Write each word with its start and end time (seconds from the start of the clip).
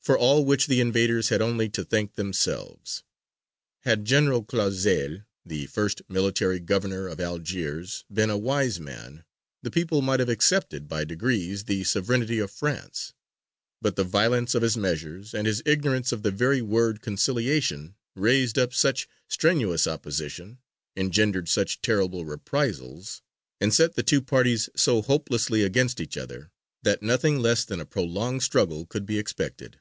For 0.00 0.16
all 0.16 0.46
which 0.46 0.68
the 0.68 0.80
invaders 0.80 1.28
had 1.28 1.42
only 1.42 1.68
to 1.68 1.84
thank 1.84 2.14
themselves. 2.14 3.04
Had 3.80 4.06
General 4.06 4.42
Clausel, 4.42 5.18
the 5.44 5.66
first 5.66 6.00
military 6.08 6.60
governor 6.60 7.06
of 7.08 7.20
Algiers, 7.20 8.06
been 8.10 8.30
a 8.30 8.38
wise 8.38 8.80
man, 8.80 9.24
the 9.62 9.70
people 9.70 10.00
might 10.00 10.18
have 10.18 10.30
accepted, 10.30 10.88
by 10.88 11.04
degrees, 11.04 11.64
the 11.64 11.84
sovereignty 11.84 12.38
of 12.38 12.50
France. 12.50 13.12
But 13.82 13.96
the 13.96 14.02
violence 14.04 14.54
of 14.54 14.62
his 14.62 14.78
measures, 14.78 15.34
and 15.34 15.46
his 15.46 15.62
ignorance 15.66 16.10
of 16.10 16.22
the 16.22 16.30
very 16.30 16.62
word 16.62 17.02
"conciliation," 17.02 17.94
raised 18.16 18.56
up 18.56 18.72
such 18.72 19.06
strenuous 19.28 19.86
opposition, 19.86 20.56
engendered 20.96 21.50
such 21.50 21.82
terrible 21.82 22.24
reprisals, 22.24 23.20
and 23.60 23.74
set 23.74 23.94
the 23.94 24.02
two 24.02 24.22
parties 24.22 24.70
so 24.74 25.02
hopelessly 25.02 25.62
against 25.62 26.00
each 26.00 26.16
other, 26.16 26.50
that 26.82 27.02
nothing 27.02 27.40
less 27.40 27.66
than 27.66 27.78
a 27.78 27.84
prolonged 27.84 28.42
struggle 28.42 28.86
could 28.86 29.04
be 29.04 29.18
expected. 29.18 29.78